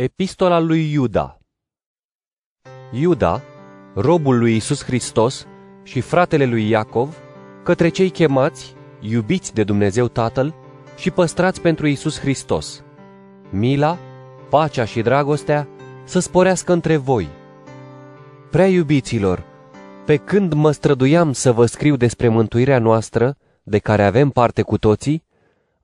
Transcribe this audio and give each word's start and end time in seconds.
Epistola 0.00 0.58
lui 0.58 0.92
Iuda 0.92 1.38
Iuda, 2.92 3.42
robul 3.94 4.38
lui 4.38 4.56
Isus 4.56 4.84
Hristos 4.84 5.46
și 5.82 6.00
fratele 6.00 6.44
lui 6.44 6.68
Iacov, 6.68 7.16
către 7.64 7.88
cei 7.88 8.10
chemați, 8.10 8.74
iubiți 9.00 9.54
de 9.54 9.64
Dumnezeu 9.64 10.08
Tatăl 10.08 10.54
și 10.96 11.10
păstrați 11.10 11.60
pentru 11.60 11.86
Isus 11.86 12.20
Hristos. 12.20 12.84
Mila, 13.50 13.98
pacea 14.50 14.84
și 14.84 15.00
dragostea 15.00 15.68
să 16.04 16.18
sporească 16.18 16.72
între 16.72 16.96
voi. 16.96 17.28
Prea 18.50 18.66
iubiților, 18.66 19.44
pe 20.06 20.16
când 20.16 20.52
mă 20.52 20.70
străduiam 20.70 21.32
să 21.32 21.52
vă 21.52 21.66
scriu 21.66 21.96
despre 21.96 22.28
mântuirea 22.28 22.78
noastră, 22.78 23.36
de 23.62 23.78
care 23.78 24.04
avem 24.04 24.30
parte 24.30 24.62
cu 24.62 24.78
toții, 24.78 25.24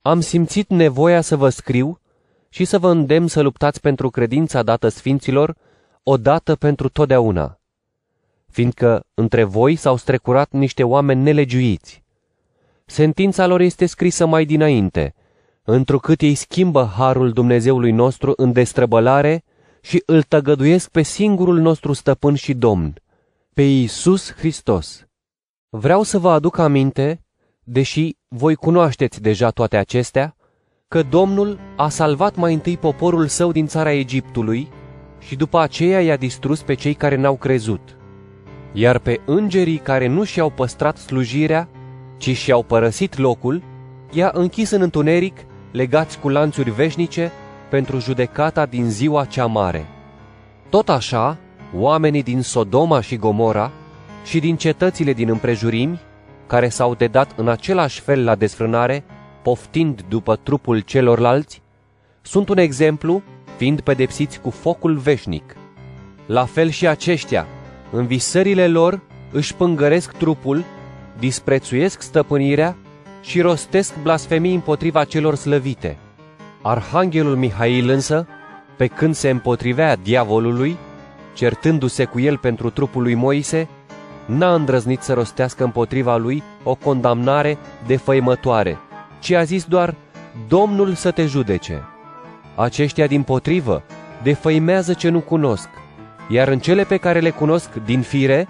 am 0.03 0.21
simțit 0.21 0.71
nevoia 0.71 1.21
să 1.21 1.37
vă 1.37 1.49
scriu 1.49 1.99
și 2.55 2.65
să 2.65 2.79
vă 2.79 2.91
îndemn 2.91 3.27
să 3.27 3.41
luptați 3.41 3.81
pentru 3.81 4.11
credința 4.11 4.63
dată 4.63 4.89
sfinților, 4.89 5.57
odată 6.03 6.55
pentru 6.57 6.89
totdeauna. 6.89 7.61
Fiindcă 8.51 9.07
între 9.15 9.45
voi 9.45 9.77
s-au 9.77 9.97
strecurat 9.97 10.51
niște 10.51 10.83
oameni 10.83 11.23
nelegiuiți. 11.23 12.03
Sentința 12.85 13.47
lor 13.47 13.61
este 13.61 13.87
scrisă 13.87 14.27
mai 14.27 14.45
dinainte, 14.45 15.15
întrucât 15.63 16.21
ei 16.21 16.35
schimbă 16.35 16.93
harul 16.97 17.33
Dumnezeului 17.33 17.91
nostru 17.91 18.33
în 18.37 18.53
destrăbălare 18.53 19.45
și 19.81 20.03
îl 20.07 20.23
tăgăduiesc 20.23 20.89
pe 20.89 21.03
singurul 21.03 21.59
nostru 21.59 21.93
stăpân 21.93 22.35
și 22.35 22.55
domn, 22.55 22.95
pe 23.55 23.63
Iisus 23.63 24.33
Hristos. 24.33 25.07
Vreau 25.69 26.03
să 26.03 26.19
vă 26.19 26.31
aduc 26.31 26.59
aminte, 26.59 27.25
deși 27.63 28.17
voi 28.29 28.55
cunoașteți 28.55 29.21
deja 29.21 29.51
toate 29.51 29.77
acestea, 29.77 30.37
că 30.95 31.03
Domnul 31.03 31.59
a 31.77 31.89
salvat 31.89 32.35
mai 32.35 32.53
întâi 32.53 32.77
poporul 32.77 33.27
său 33.27 33.53
din 33.53 33.67
țara 33.67 33.93
Egiptului 33.93 34.69
și 35.19 35.37
după 35.37 35.61
aceea 35.61 36.01
i-a 36.01 36.17
distrus 36.17 36.63
pe 36.63 36.75
cei 36.75 36.95
care 36.95 37.17
n-au 37.17 37.37
crezut. 37.37 37.97
Iar 38.73 38.99
pe 38.99 39.21
îngerii 39.25 39.77
care 39.77 40.07
nu 40.07 40.25
și-au 40.25 40.51
păstrat 40.51 40.97
slujirea, 40.97 41.69
ci 42.17 42.37
și-au 42.37 42.63
părăsit 42.63 43.19
locul, 43.19 43.63
i-a 44.11 44.31
închis 44.35 44.71
în 44.71 44.81
întuneric, 44.81 45.37
legați 45.73 46.19
cu 46.19 46.29
lanțuri 46.29 46.71
veșnice, 46.71 47.33
pentru 47.71 47.99
judecata 47.99 48.67
din 48.67 48.91
ziua 48.91 49.25
cea 49.25 49.47
mare. 49.47 49.87
Tot 50.69 50.89
așa, 50.89 51.39
oamenii 51.77 52.23
din 52.23 52.43
Sodoma 52.43 53.01
și 53.01 53.17
Gomora 53.17 53.71
și 54.25 54.41
din 54.41 54.57
cetățile 54.57 55.13
din 55.13 55.29
împrejurimi, 55.29 56.01
care 56.47 56.69
s-au 56.69 56.95
dedat 56.95 57.33
în 57.37 57.49
același 57.49 58.01
fel 58.01 58.25
la 58.25 58.35
desfrânare, 58.35 59.05
poftind 59.45 60.05
după 60.09 60.37
trupul 60.37 60.81
celorlalți, 60.81 61.63
sunt 62.23 62.49
un 62.49 62.59
exemplu, 62.59 63.23
fiind 63.57 63.81
pedepsiți 63.81 64.41
cu 64.41 64.51
focul 64.51 64.97
veșnic. 64.97 65.57
La 66.27 66.45
fel 66.45 66.69
și 66.69 66.87
aceștia, 66.87 67.47
în 67.91 68.07
visările 68.07 68.69
lor, 68.69 69.01
își 69.33 69.55
pângăresc 69.55 70.13
trupul, 70.13 70.65
disprețuiesc 71.19 72.03
stăpânirea 72.03 72.77
și 73.23 73.41
rostesc 73.41 73.95
blasfemii 74.03 74.55
împotriva 74.55 75.05
celor 75.05 75.35
slăvite. 75.35 75.97
Arhanghelul 76.63 77.37
Mihail 77.37 77.89
însă, 77.89 78.27
pe 78.77 78.87
când 78.87 79.15
se 79.15 79.31
împotrivea 79.31 79.97
diavolului, 79.97 80.77
certându-se 81.35 82.05
cu 82.05 82.21
el 82.21 82.37
pentru 82.39 82.71
trupul 82.71 83.03
lui 83.03 83.15
Moise, 83.15 83.69
n-a 84.27 84.55
îndrăznit 84.55 85.01
să 85.03 85.13
rostească 85.13 85.65
împotriva 85.65 86.17
lui 86.17 86.43
o 86.63 86.75
condamnare 86.75 87.59
defăimătoare, 87.87 88.79
ci 89.25 89.31
a 89.31 89.43
zis 89.45 89.65
doar, 89.65 89.95
Domnul 90.49 90.95
să 90.95 91.11
te 91.11 91.27
judece. 91.27 91.83
Aceștia 92.55 93.07
din 93.07 93.23
potrivă 93.23 93.83
defăimează 94.23 94.93
ce 94.93 95.09
nu 95.09 95.21
cunosc, 95.21 95.69
iar 96.29 96.49
în 96.49 96.59
cele 96.59 96.85
pe 96.85 96.97
care 96.97 97.21
le 97.21 97.31
cunosc 97.31 97.69
din 97.85 98.01
fire, 98.01 98.49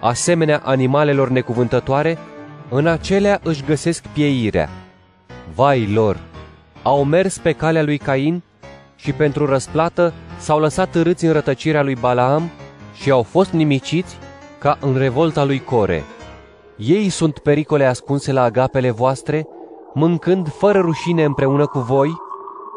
asemenea 0.00 0.60
animalelor 0.64 1.28
necuvântătoare, 1.28 2.18
în 2.68 2.86
acelea 2.86 3.40
își 3.42 3.64
găsesc 3.64 4.04
pieirea. 4.12 4.68
Vai 5.54 5.92
lor! 5.92 6.18
Au 6.82 7.04
mers 7.04 7.38
pe 7.38 7.52
calea 7.52 7.82
lui 7.82 7.98
Cain 7.98 8.42
și 8.96 9.12
pentru 9.12 9.46
răsplată 9.46 10.12
s-au 10.38 10.60
lăsat 10.60 10.94
râți 11.02 11.24
în 11.24 11.32
rătăcirea 11.32 11.82
lui 11.82 11.96
Balaam 12.00 12.50
și 12.94 13.10
au 13.10 13.22
fost 13.22 13.50
nimiciți 13.50 14.16
ca 14.58 14.78
în 14.80 14.96
revolta 14.96 15.44
lui 15.44 15.60
Core. 15.60 16.02
Ei 16.76 17.08
sunt 17.08 17.38
pericole 17.38 17.84
ascunse 17.84 18.32
la 18.32 18.42
agapele 18.42 18.90
voastre, 18.90 19.46
mâncând 19.94 20.48
fără 20.48 20.78
rușine 20.78 21.24
împreună 21.24 21.66
cu 21.66 21.78
voi, 21.78 22.16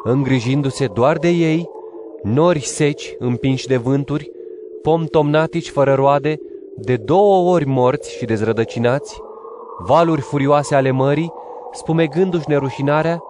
îngrijindu-se 0.03 0.87
doar 0.87 1.17
de 1.17 1.29
ei, 1.29 1.69
nori 2.23 2.59
seci 2.59 3.15
împinși 3.19 3.67
de 3.67 3.77
vânturi, 3.77 4.31
pom 4.81 5.05
tomnatici 5.05 5.69
fără 5.69 5.93
roade, 5.93 6.39
de 6.77 6.95
două 6.95 7.53
ori 7.53 7.65
morți 7.65 8.17
și 8.17 8.25
dezrădăcinați, 8.25 9.21
valuri 9.77 10.21
furioase 10.21 10.75
ale 10.75 10.91
mării, 10.91 11.33
spumegându-și 11.71 12.49
nerușinarea, 12.49 13.23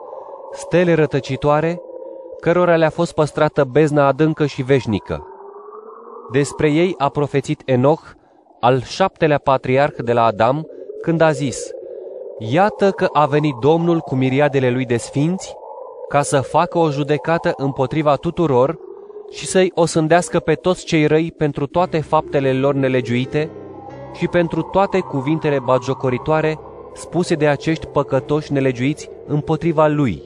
stele 0.52 0.94
rătăcitoare, 0.94 1.82
cărora 2.40 2.76
le-a 2.76 2.90
fost 2.90 3.14
păstrată 3.14 3.64
bezna 3.72 4.08
adâncă 4.08 4.46
și 4.46 4.62
veșnică. 4.62 5.28
Despre 6.32 6.72
ei 6.72 6.96
a 6.98 7.10
profețit 7.10 7.62
Enoch, 7.66 8.04
al 8.60 8.82
șaptelea 8.82 9.38
patriarh 9.38 9.96
de 10.04 10.14
la 10.14 10.24
Adam, 10.24 10.68
când 11.02 11.22
a 11.22 11.32
zis, 11.32 11.70
Iată 12.40 12.92
că 12.92 13.08
a 13.12 13.26
venit 13.26 13.56
Domnul 13.60 14.00
cu 14.00 14.16
miriadele 14.16 14.70
lui 14.70 14.86
de 14.86 14.98
sfinți, 14.98 15.56
ca 16.08 16.22
să 16.22 16.40
facă 16.40 16.78
o 16.78 16.92
judecată 16.92 17.54
împotriva 17.58 18.16
tuturor 18.16 18.78
și 19.32 19.46
să-i 19.46 19.72
osândească 19.76 20.40
pe 20.40 20.54
toți 20.54 20.86
cei 20.86 21.06
răi 21.06 21.32
pentru 21.38 21.66
toate 21.68 22.02
faptele 22.02 22.54
lor 22.54 22.74
nelegiuite 22.74 23.50
și 24.14 24.28
pentru 24.28 24.62
toate 24.62 25.00
cuvintele 25.00 25.60
bagiocoritoare 25.60 26.60
spuse 26.94 27.36
de 27.36 27.48
acești 27.48 27.86
păcătoși 27.86 28.52
nelegiuiți 28.52 29.10
împotriva 29.26 29.88
lui. 29.88 30.24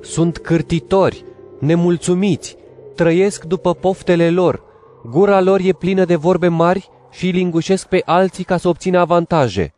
Sunt 0.00 0.38
cârtitori, 0.38 1.24
nemulțumiți, 1.58 2.56
trăiesc 2.94 3.44
după 3.44 3.74
poftele 3.74 4.30
lor, 4.30 4.62
gura 5.10 5.40
lor 5.40 5.60
e 5.62 5.72
plină 5.72 6.04
de 6.04 6.16
vorbe 6.16 6.48
mari 6.48 6.90
și 7.10 7.24
îi 7.24 7.30
lingușesc 7.30 7.88
pe 7.88 8.02
alții 8.04 8.44
ca 8.44 8.56
să 8.56 8.68
obțină 8.68 8.98
avantaje. 8.98 9.74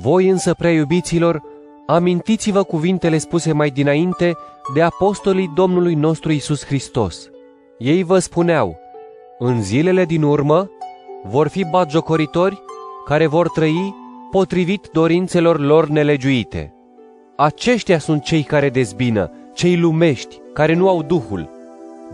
Voi 0.00 0.28
însă, 0.28 0.54
prea 0.54 0.72
iubiților, 0.72 1.42
amintiți-vă 1.86 2.62
cuvintele 2.62 3.18
spuse 3.18 3.52
mai 3.52 3.70
dinainte 3.70 4.36
de 4.74 4.82
apostolii 4.82 5.52
Domnului 5.54 5.94
nostru 5.94 6.32
Isus 6.32 6.64
Hristos. 6.64 7.30
Ei 7.78 8.02
vă 8.02 8.18
spuneau, 8.18 8.76
în 9.38 9.62
zilele 9.62 10.04
din 10.04 10.22
urmă 10.22 10.70
vor 11.24 11.48
fi 11.48 11.64
batjocoritori 11.64 12.62
care 13.04 13.26
vor 13.26 13.48
trăi 13.48 13.94
potrivit 14.30 14.88
dorințelor 14.92 15.60
lor 15.60 15.88
nelegiuite. 15.88 16.74
Aceștia 17.36 17.98
sunt 17.98 18.22
cei 18.22 18.42
care 18.42 18.70
dezbină, 18.70 19.30
cei 19.54 19.76
lumești, 19.76 20.40
care 20.52 20.74
nu 20.74 20.88
au 20.88 21.02
Duhul. 21.02 21.50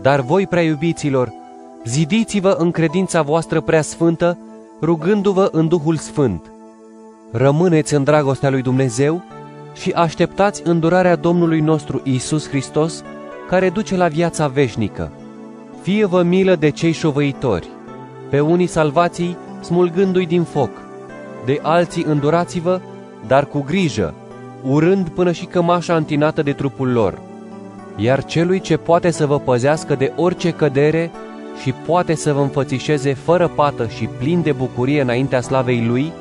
Dar 0.01 0.19
voi, 0.21 0.47
prea 0.47 0.63
iubiților, 0.63 1.33
zidiți-vă 1.85 2.55
în 2.59 2.71
credința 2.71 3.21
voastră 3.21 3.61
prea 3.61 3.81
sfântă, 3.81 4.37
rugându-vă 4.81 5.49
în 5.51 5.67
Duhul 5.67 5.95
Sfânt. 5.95 6.52
Rămâneți 7.35 7.93
în 7.93 8.03
dragostea 8.03 8.49
lui 8.49 8.61
Dumnezeu 8.61 9.23
și 9.75 9.91
așteptați 9.91 10.61
îndurarea 10.65 11.15
Domnului 11.15 11.59
nostru 11.59 12.01
Isus 12.03 12.49
Hristos, 12.49 13.03
care 13.49 13.69
duce 13.69 13.95
la 13.95 14.07
viața 14.07 14.47
veșnică. 14.47 15.11
Fie 15.81 16.05
vă 16.05 16.23
milă 16.23 16.55
de 16.55 16.69
cei 16.69 16.91
șovăitori, 16.91 17.67
pe 18.29 18.39
unii 18.39 18.67
salvații 18.67 19.37
smulgându-i 19.61 20.25
din 20.25 20.43
foc, 20.43 20.69
de 21.45 21.59
alții 21.61 22.03
îndurați-vă, 22.07 22.79
dar 23.27 23.45
cu 23.45 23.61
grijă, 23.61 24.13
urând 24.63 25.09
până 25.09 25.31
și 25.31 25.45
cămașa 25.45 25.95
întinată 25.95 26.41
de 26.41 26.51
trupul 26.51 26.91
lor. 26.91 27.19
Iar 27.95 28.25
celui 28.25 28.59
ce 28.59 28.77
poate 28.77 29.11
să 29.11 29.25
vă 29.25 29.39
păzească 29.39 29.95
de 29.95 30.11
orice 30.15 30.51
cădere 30.51 31.11
și 31.61 31.71
poate 31.71 32.15
să 32.15 32.33
vă 32.33 32.41
înfățișeze 32.41 33.13
fără 33.13 33.47
pată 33.47 33.87
și 33.87 34.09
plin 34.19 34.41
de 34.41 34.51
bucurie 34.51 35.01
înaintea 35.01 35.41
slavei 35.41 35.85
Lui, 35.85 36.11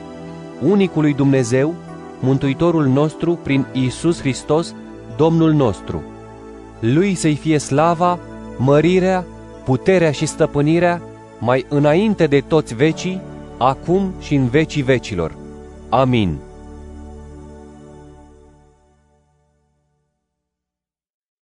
unicului 0.64 1.14
Dumnezeu, 1.14 1.74
Mântuitorul 2.20 2.86
nostru 2.86 3.38
prin 3.42 3.66
Isus 3.72 4.20
Hristos, 4.20 4.74
Domnul 5.16 5.52
nostru. 5.52 6.02
Lui 6.80 7.14
să-i 7.14 7.34
fie 7.34 7.58
slava, 7.58 8.18
mărirea, 8.56 9.24
puterea 9.64 10.10
și 10.10 10.26
stăpânirea 10.26 11.02
mai 11.38 11.66
înainte 11.68 12.26
de 12.26 12.40
toți 12.40 12.74
vecii, 12.74 13.20
acum 13.58 14.12
și 14.20 14.34
în 14.34 14.46
vecii 14.48 14.82
vecilor. 14.82 15.34
Amin. 15.88 16.36